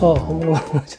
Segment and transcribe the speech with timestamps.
[0.00, 0.98] ああ本物がち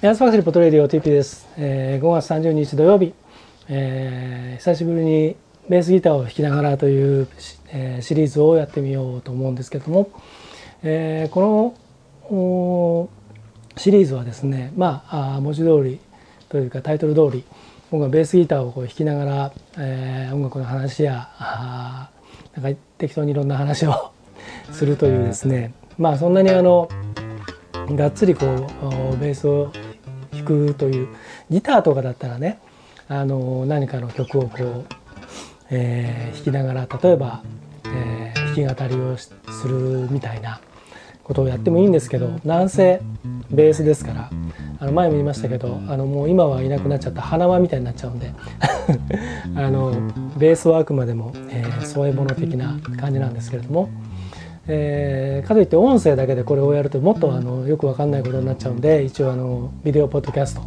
[0.00, 3.12] ヤンスファクトリーポトレーディオ TP です、えー、5月30日土曜日、
[3.68, 5.36] えー、久しぶりに
[5.68, 7.28] ベースギターを弾きながらという、
[7.68, 10.10] えー、シリーズをやってみようと思うんですけども、
[10.82, 11.76] えー、こ
[12.30, 13.10] の
[13.76, 16.00] シリーズはですねまああ文字通り
[16.48, 17.44] というかタイトル通り
[17.90, 22.08] 僕がベースギターをこう弾きながら、えー、音楽の話やあ
[22.56, 24.12] なんか適当にいろんな話を
[24.72, 25.74] するというですね。
[25.98, 26.88] まあそんなにあの
[27.90, 29.70] がっつりこうベースを
[30.44, 31.08] 弾くという
[31.50, 32.58] ギターとかだったらね
[33.08, 34.86] あの何かの曲をこう、
[35.70, 37.42] えー、弾きながら例えば、
[37.84, 39.34] えー、弾き語りをす
[39.68, 40.60] るみたいな
[41.24, 43.00] ことをやってもいいんですけどなんせ
[43.50, 44.30] ベースですから
[44.80, 48.32] あの前も言いましたけどあのもう今はいなくなっちゃった花輪みたいになっちゃうんで
[49.54, 49.92] あの
[50.38, 53.88] ベースはあくまでも、えー、添え物的な感じなんですけれども。
[54.72, 60.62] えー、かといって音声だけでこれをやるともっとあのよくわかんないことになっちゃうんで一応あのビデオポッドキャスト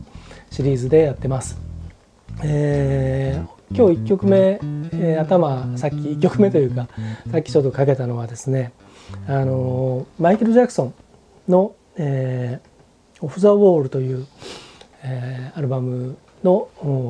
[0.52, 1.58] シリーズでやってます。
[2.44, 4.60] えー、今日1曲目、
[4.92, 6.90] えー、頭さっき1曲目というか
[7.32, 8.74] さっきちょっとかけたのはですね
[9.28, 10.94] あのマイケル・ジャクソン
[11.48, 14.26] の「えー、オフ・ザ・ウォール」という、
[15.04, 16.68] えー、アルバムの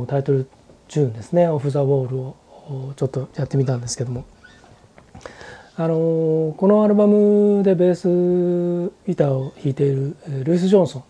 [0.07, 0.47] タイトル
[0.89, 2.35] チューンですね「オフ・ザ・ウォール」を
[2.95, 4.25] ちょっとやってみたんですけども
[5.75, 11.03] あのこのアルバムでベースギターを弾いているルイス・ジョンソン、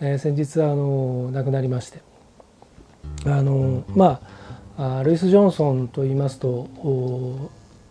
[0.00, 2.00] えー、先日あの亡くなりまして
[3.24, 4.20] あのま
[4.76, 6.68] あルイス・ジョンソンと言いますと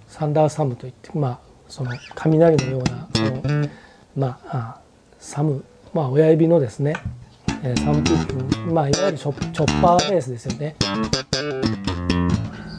[0.09, 3.69] サンダーサムといってまあその雷のようなその
[4.17, 4.81] まあ
[5.19, 6.95] サムまあ親指のですね
[7.47, 8.25] サムピッ
[8.65, 10.75] クまあいわゆるチョッパーベースですよね。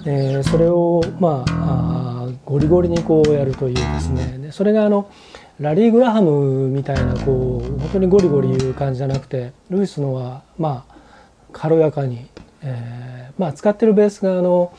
[0.07, 2.14] えー、それをまあ
[2.55, 4.39] ゴリゴリにこうやるというですね。
[4.39, 5.11] でそれがあの
[5.59, 10.95] ラリー・グラハムみたいなこう本当にゴリゴリいう感じじゃなくてルイスのはまあ
[11.53, 12.29] 軽やかに、
[12.63, 14.73] えー、まあ使ってるベースがあの、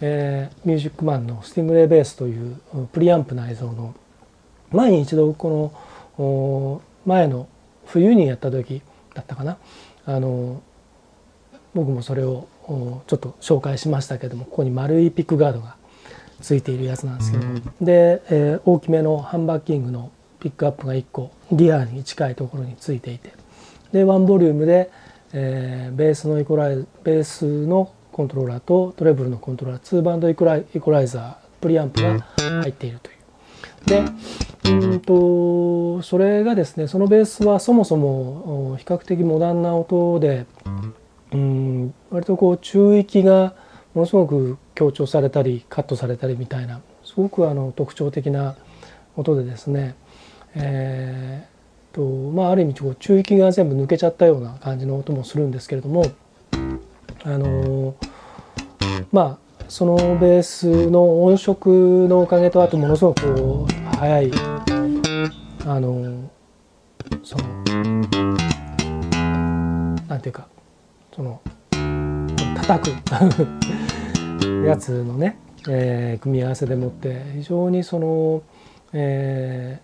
[0.00, 2.56] えー、ミュージックマンのスティングレイベースという
[2.92, 3.94] プリアンプ内蔵の
[4.72, 5.72] 前に一度こ
[6.18, 7.46] の前の
[7.86, 8.82] 冬にやった時
[9.14, 9.56] だったかな。
[10.04, 10.62] あの
[11.74, 12.48] 僕もそれを
[13.06, 15.76] ちょっと紹介しましたけどもここに丸いピックガードが
[16.40, 17.60] ついているやつなんですけども。
[17.80, 23.32] で、えー、大きめのハンバッキングのピックアップが1個リアに近いところについていて。
[23.92, 24.90] でワンボリュームで、
[25.32, 32.20] えー、ベースのイコライベースのコントローラーとトレブルのコントローラー2バンドイコライイコライザープリアンプが
[32.62, 33.20] 入っているという。
[33.86, 34.04] で
[34.64, 40.46] うんとそれがですねそのベースはそもそも比較的モダンな音で
[41.32, 43.54] うん割とこう中域が
[43.94, 48.56] ものすごく強調されたりカットされたりみたいなすごくあの特徴的な
[49.14, 49.94] 音でですね、
[50.54, 52.00] えーと
[52.32, 56.06] まあ、ある意味こう中域が全部抜けちゃったような感じの音もするんですけれども
[57.24, 57.94] あの
[59.12, 64.30] まあそのベースの音色のおかげとあとものすごくこう速い
[65.66, 66.30] あの
[67.22, 67.44] その
[70.08, 70.48] なんていうか
[71.14, 71.38] その
[72.56, 73.89] 叩く。
[74.66, 75.38] やつのね、
[75.68, 78.42] えー、組み合わせでもって非常にその、
[78.92, 79.80] え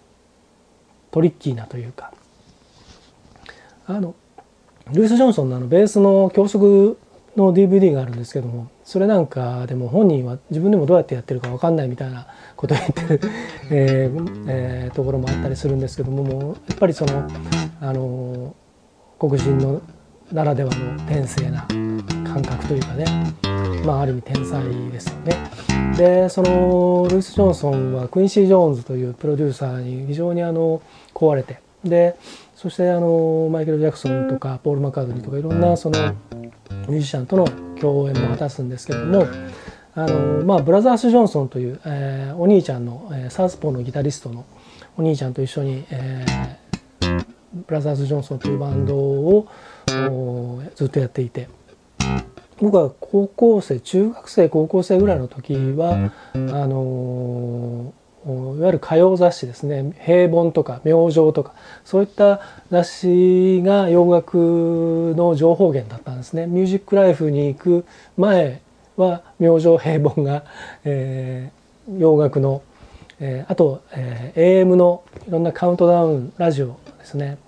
[1.11, 2.13] ー、トリッキーなというか
[3.87, 4.15] あの
[4.93, 6.99] ルイス・ジョンソンのあのベースの教則
[7.37, 13.21] の DVD があるんですけどもそれなんかでも本人は自分でもどうやってやってるか分かんないみたいなことを言ってる、
[13.71, 17.29] えーえー、ところもあったりするんですけどももうやっぱりその
[17.81, 18.55] あの
[19.19, 19.83] 黒人の
[20.33, 21.67] ならではの天性な
[22.25, 23.56] 感覚というかね。
[23.85, 25.51] まあある意味天才ですよね。
[25.97, 30.83] でそのルイス・ジョンソンはクインシー・ジョーンズというプロデューサーに非常にあの
[31.15, 31.61] 壊れて。
[31.85, 32.17] で
[32.57, 37.47] そしてあのマイケル・ジャクソンとかポール・マカードニーとかいろんなそのミュージシャンとの
[37.79, 39.27] 共演も果たすんですけれども
[39.95, 44.45] あの、まあ、ブラザース・ジョンソンという、えー、お兄ちゃんの、えー、サウスポーのギタリストの
[44.97, 47.25] お兄ちゃんと一緒に、えー、
[47.67, 49.49] ブラザース・ジョンソンというバンドを
[50.75, 51.49] ずっとやっていて。
[52.61, 57.93] 僕は高校生中学生高校生ぐらいの時はあの
[58.27, 61.53] いわゆる歌謡雑誌ですね「平凡」とか「明星」とか
[61.85, 66.47] そういった雑誌が洋楽の情報源だったんですね。
[66.47, 67.85] ミュージックライフに行く
[68.17, 68.61] 前
[68.97, 70.45] は明星平凡が、
[70.85, 72.63] えー、洋楽の、
[73.21, 77.39] えー、あと、えー、AM のいろんなカウントダウンラジオですね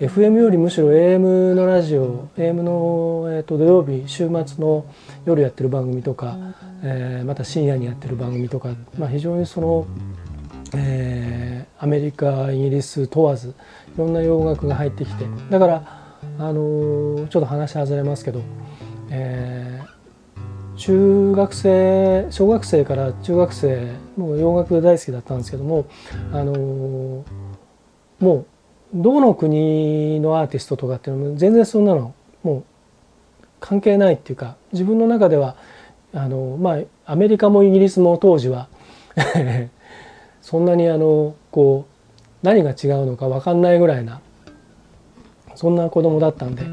[0.00, 4.86] FM よりむしろ AM のラジオ AM の、えーと、土曜日週末の
[5.26, 6.38] 夜やってる番組とか、
[6.82, 9.86] えー、また深夜にやってる番組とか、まあ、非常にその、
[10.74, 13.52] えー、アメリカイギリス問わずい
[13.98, 18.40] ろんな洋楽が入ってきてだからあのー、ちょっと話外れますけど、
[19.10, 25.84] えー、中学生小学生から中学生もう洋楽大好きだったんですけども、
[26.32, 27.24] あのー、
[28.18, 28.46] もう
[28.92, 32.64] どの国のアーティストとかっていうのも全然そんなのもう
[33.60, 35.56] 関係ないっていうか自分の中では
[36.12, 38.68] あのまあアメリカもイギリスも当時は
[40.42, 44.20] そんなにあのこう何が違うのか分かんないぐらいな
[45.54, 46.64] そんな子供だったんで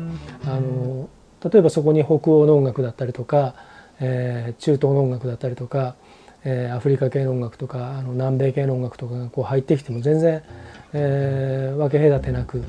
[0.46, 1.10] あの
[1.44, 3.54] 例えばそこに北欧の音楽だったりとか、
[4.00, 5.96] えー、中東の音楽だったりとか、
[6.44, 10.42] えー、アフリカ系の音楽とかあの南米系の音楽とかがこう入ってきても全然
[11.00, 12.64] えー、分け隔てなく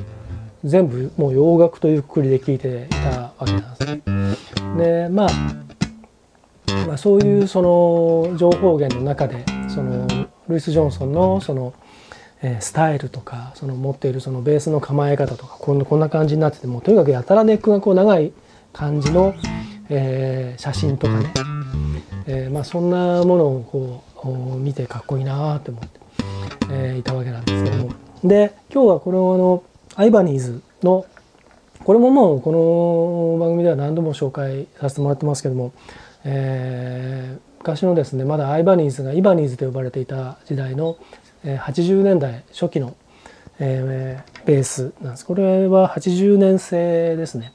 [0.65, 5.07] 全部もう洋楽というくくりで聴いていたわけなんですね。
[5.07, 5.29] でまあ
[6.87, 10.07] まあ、そういうその情報源の中でその
[10.49, 11.73] ルイス・ジョンソンのその、
[12.43, 18.33] えー、スタイルとかその持っているそのベースの構え方とかこんこんな感じになっててもとにかくやたらネックがこう長い
[18.75, 19.35] 感じの、
[19.89, 21.33] えー、写真とかね、
[22.27, 26.01] えー、まあ、そんなものをこう見てかっこいいなって思って、
[26.71, 28.08] えいたわけなんですけども。
[28.25, 29.63] で今日はこのあの
[29.95, 31.07] アイバニーズの
[31.85, 35.73] これももうこの番組では何度も紹介させてもらってますけども、
[36.25, 40.99] えー、昔のですねまだアイバニーズがイバニーズと呼ばれていた時代の
[41.45, 42.97] 80年代初期の、
[43.61, 45.25] えー、ベースなんです。
[45.25, 47.53] これは80年製ですね、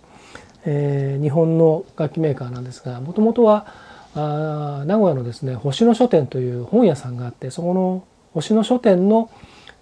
[0.64, 3.68] えー、日本の楽器メーカーなんですがもともとは
[4.16, 9.30] あ名古屋のですね星野書店という本屋さんがあってそこの星野書店の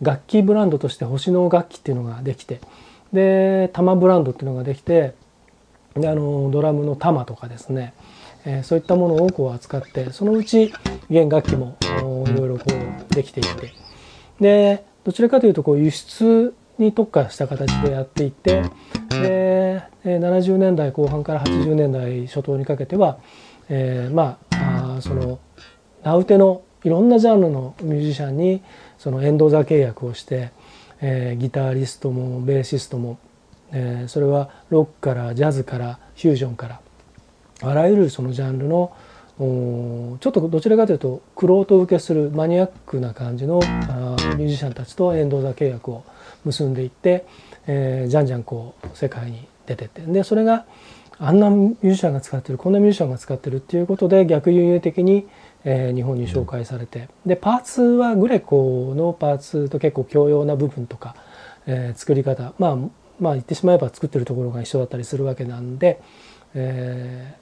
[0.02, 2.60] 楽器ブランドとして星の楽器っていうのができて
[3.14, 5.14] で玉ブランドっていうのができて
[5.96, 7.94] であのドラムの玉とかですね、
[8.46, 10.74] えー、そういったものをこう扱ってそのうち
[11.10, 11.78] 弦楽器も
[12.28, 13.74] いろいろこうできていって。
[14.40, 18.64] でどちらかというとこう輸出に特化した形でやっていって
[19.10, 23.20] で70年代後半から80年代初頭にかけては、
[23.70, 25.40] えー、まあその
[26.04, 28.62] 名うてのいろんなジャンルのミュージシャンに
[28.98, 30.52] そのエンド座契約をして、
[31.02, 33.20] えー、ギタリストもベーシストも、
[33.72, 36.82] えー、それはロックからジャズからフュージョンから
[37.64, 38.92] あらゆるそのジャンルの
[39.40, 46.04] ちょっとどちらかというと玄人受けするマニアックな感じのあミュージシャンたちとエンド座契約を
[46.46, 47.26] 結んでいって、
[47.66, 50.02] えー、じゃんじゃんこう世界に出てって。
[50.02, 50.66] でそれが
[51.18, 55.28] あんなミュージシャンが使ってるこんなミュージシャンが使ってるっていうことで逆輸入的に
[55.64, 57.10] えー、日本に紹介されて。
[57.26, 61.16] でパーツはグレコのパーツと結構共用な部分とか、
[61.66, 62.54] えー、作り方。
[62.58, 62.78] まあ
[63.20, 66.02] まあ言ってしまえば作ってるところが一緒だったりするわけなんで、
[66.56, 67.36] え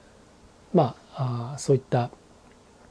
[0.74, 2.10] ー、まああそういった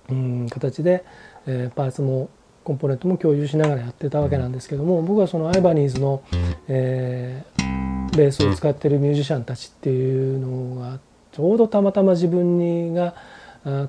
[0.10, 1.06] うん形で、
[1.46, 2.30] えー、パーツも
[2.64, 6.24] コンポーネントも共有しながらやってたわけなんですけども僕はそのアイバニーズの、
[6.68, 11.00] えー、ベースを使ってるミュージシャンたちっていうのが
[11.32, 13.16] ちょうどたまたま自分にが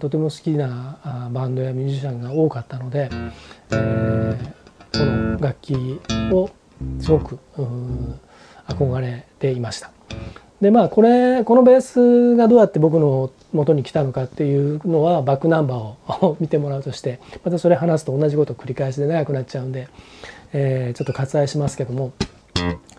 [0.01, 3.09] とても好きなバンドやミュージシャンが多かったので、
[3.71, 4.53] えー、
[4.93, 6.01] この楽器
[6.33, 6.51] を
[7.01, 7.39] すごく
[8.67, 9.91] 憧れていました。
[10.61, 19.89] でまあこれこのベースがどうやって僕の元に来たのかっていうのはバックナンバーを見てもらうとしてまたそれ話すと同じこと繰り返しで長くなっちゃうんで、
[20.53, 22.13] えー、ちょっと割愛しますけども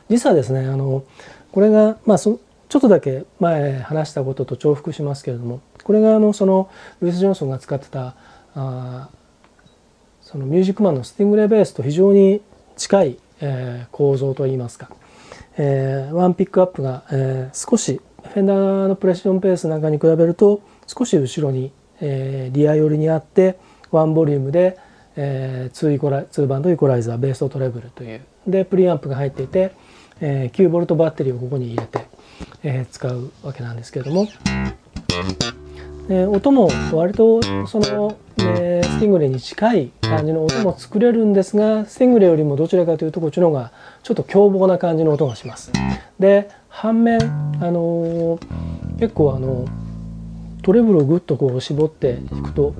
[0.09, 1.03] 実はですねあの
[1.51, 6.69] これがまあそちょっとだけ前話したことと重複しますけれどもこれがあのその
[7.01, 8.15] ルイス・ジョンソンが使ってた
[8.55, 9.09] あ
[10.21, 12.41] そのミュージックマンのスティングレーベースと非常に
[12.77, 14.89] 近い、えー、構造といいますか、
[15.57, 23.57] えー、ワンピックアップが、えー、少しフェンダーのプレッションペースなんかに比べると少し後ろに、えー、リア寄りにあって
[23.91, 24.77] ワンボリュームで、
[25.15, 29.73] えー、2, イコラ2バンドイコライザーベースとトレブルというでプリアンプが入っていて、
[30.19, 32.07] えー、9ボルトバッテリーをここに入れて、
[32.63, 34.27] えー、使うわけなんですけれども。
[36.13, 43.71] え音も割とその、えスティングレに近い感じの音も作れるんですがスティングレよりもどちらかというとこっちの方が
[44.03, 45.71] ちょっと凶暴な感じの音がします。
[46.19, 47.19] で反面
[47.61, 48.39] あの
[48.99, 49.65] 結構あの
[50.63, 52.75] トレブルをぐっとこう絞って弾くと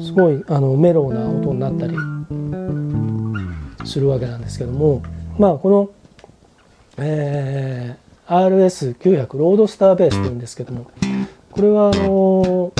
[0.00, 1.96] すごいあのメロウな音になったり
[3.84, 5.02] するわけなんですけども
[5.36, 5.90] まあこの、
[7.04, 10.90] えー、RS900 ロードスターベースというんですけども
[11.50, 12.72] これはあの、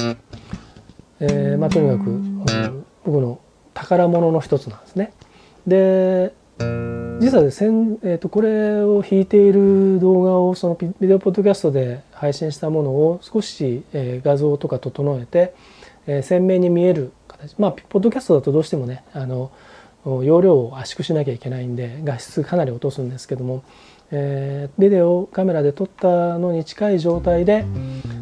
[1.21, 3.41] えー、まあとにかく僕の
[3.75, 5.13] 宝物の一つなんですね。
[5.67, 6.33] で
[7.21, 15.55] 実はですね、えー、とこれを弾いている動画をそのビデオポッドキャストで配信したものを少し、えー、画像とか整えて、
[16.07, 19.51] えー、鮮明に見える形まあポッドキャストだとどうしてもねあの
[20.05, 23.63] 容量を圧縮しなきゃいけないんで画質かなり落とすんですけども、
[24.11, 27.65] えー、ビデオカメラで撮ったのに近い状態で、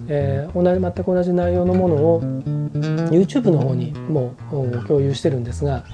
[0.09, 2.23] えー、同じ全く同じ内容のものを
[3.11, 5.85] YouTube の方にもう共有してるんですが、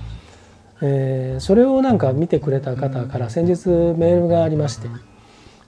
[0.83, 4.89] えー、それをなんか見てくれた方から先日メールがありまして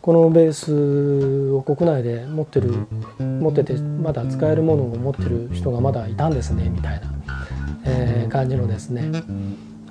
[0.03, 2.87] このベースを国内で持ってる
[3.19, 7.47] 持っててまだ使えるものを持ってる人がまだいたんですねみたいな、
[7.85, 9.11] えー、感じのですね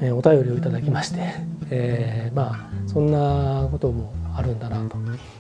[0.02, 1.34] えお便りをいただきまして、
[1.70, 4.96] えー、まあそんなこともあるんだなと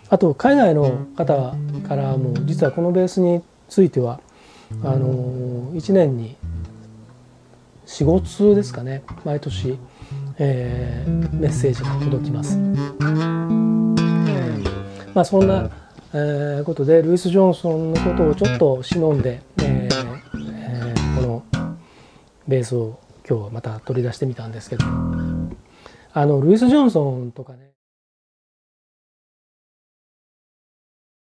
[0.09, 1.55] あと海外の方
[1.87, 4.19] からも実はこのベースについては
[4.83, 6.35] あの1年に
[7.85, 9.77] 45通ですかね毎年、
[10.39, 12.57] えー、メッセージが届きます。
[15.13, 15.71] まあそんな、
[16.13, 20.07] えー、ことでルイス・ジョンソンのことをちょっと忍んで、えー
[20.61, 21.43] えー、この
[22.47, 22.99] ベースを
[23.29, 24.85] 今日はまた取り出してみたんですけど。
[26.13, 27.66] あのルイス・ジョンソンとかね